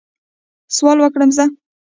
سوال 0.77 0.97
وکړم 1.01 1.29
زه؟ 1.37 1.43